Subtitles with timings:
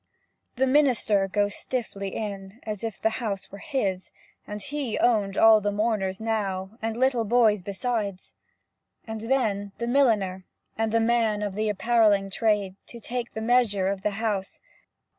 [0.55, 4.09] The minister goes stiffly in As if the house were his,
[4.47, 8.33] And he owned all the mourners now, And little boys besides;
[9.05, 10.43] And then the milliner,
[10.75, 14.59] and the man Of the appalling trade, To take the measure of the house.